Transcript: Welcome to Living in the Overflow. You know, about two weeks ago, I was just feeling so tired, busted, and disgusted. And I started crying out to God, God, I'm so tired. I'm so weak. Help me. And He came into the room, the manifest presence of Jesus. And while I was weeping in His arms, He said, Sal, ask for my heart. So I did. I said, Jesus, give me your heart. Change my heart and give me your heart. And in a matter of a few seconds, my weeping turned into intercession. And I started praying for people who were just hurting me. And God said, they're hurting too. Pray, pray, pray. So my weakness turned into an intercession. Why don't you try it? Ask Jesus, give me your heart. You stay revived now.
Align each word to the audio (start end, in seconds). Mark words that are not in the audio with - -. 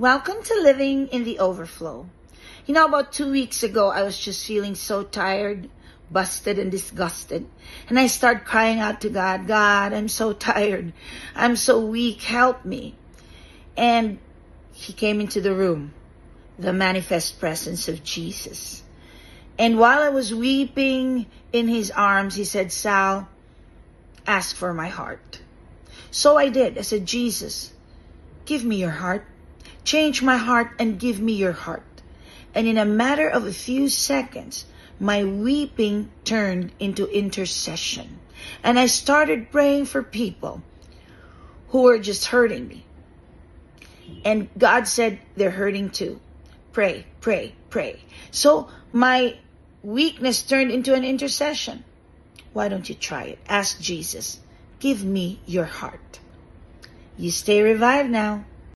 Welcome 0.00 0.42
to 0.44 0.54
Living 0.62 1.08
in 1.08 1.24
the 1.24 1.40
Overflow. 1.40 2.08
You 2.64 2.72
know, 2.72 2.86
about 2.86 3.12
two 3.12 3.30
weeks 3.30 3.62
ago, 3.62 3.90
I 3.90 4.02
was 4.02 4.18
just 4.18 4.46
feeling 4.46 4.74
so 4.74 5.02
tired, 5.02 5.68
busted, 6.10 6.58
and 6.58 6.70
disgusted. 6.70 7.46
And 7.86 7.98
I 7.98 8.06
started 8.06 8.46
crying 8.46 8.80
out 8.80 9.02
to 9.02 9.10
God, 9.10 9.46
God, 9.46 9.92
I'm 9.92 10.08
so 10.08 10.32
tired. 10.32 10.94
I'm 11.34 11.54
so 11.54 11.84
weak. 11.84 12.22
Help 12.22 12.64
me. 12.64 12.94
And 13.76 14.18
He 14.72 14.94
came 14.94 15.20
into 15.20 15.42
the 15.42 15.54
room, 15.54 15.92
the 16.58 16.72
manifest 16.72 17.38
presence 17.38 17.86
of 17.86 18.02
Jesus. 18.02 18.82
And 19.58 19.78
while 19.78 20.00
I 20.00 20.08
was 20.08 20.34
weeping 20.34 21.26
in 21.52 21.68
His 21.68 21.90
arms, 21.90 22.36
He 22.36 22.44
said, 22.44 22.72
Sal, 22.72 23.28
ask 24.26 24.56
for 24.56 24.72
my 24.72 24.88
heart. 24.88 25.42
So 26.10 26.38
I 26.38 26.48
did. 26.48 26.78
I 26.78 26.80
said, 26.80 27.04
Jesus, 27.04 27.70
give 28.46 28.64
me 28.64 28.76
your 28.76 28.88
heart. 28.88 29.26
Change 29.84 30.22
my 30.22 30.36
heart 30.36 30.72
and 30.78 30.98
give 30.98 31.20
me 31.20 31.32
your 31.32 31.52
heart. 31.52 31.82
And 32.54 32.66
in 32.66 32.78
a 32.78 32.84
matter 32.84 33.28
of 33.28 33.46
a 33.46 33.52
few 33.52 33.88
seconds, 33.88 34.66
my 34.98 35.24
weeping 35.24 36.10
turned 36.24 36.72
into 36.78 37.06
intercession. 37.06 38.18
And 38.62 38.78
I 38.78 38.86
started 38.86 39.50
praying 39.50 39.86
for 39.86 40.02
people 40.02 40.62
who 41.68 41.82
were 41.82 41.98
just 41.98 42.26
hurting 42.26 42.68
me. 42.68 42.84
And 44.24 44.48
God 44.58 44.88
said, 44.88 45.20
they're 45.36 45.50
hurting 45.50 45.90
too. 45.90 46.20
Pray, 46.72 47.06
pray, 47.20 47.54
pray. 47.70 48.02
So 48.30 48.68
my 48.92 49.38
weakness 49.82 50.42
turned 50.42 50.70
into 50.70 50.94
an 50.94 51.04
intercession. 51.04 51.84
Why 52.52 52.68
don't 52.68 52.88
you 52.88 52.94
try 52.94 53.24
it? 53.24 53.38
Ask 53.48 53.80
Jesus, 53.80 54.40
give 54.80 55.04
me 55.04 55.40
your 55.46 55.64
heart. 55.64 56.18
You 57.16 57.30
stay 57.30 57.62
revived 57.62 58.10
now. 58.10 58.44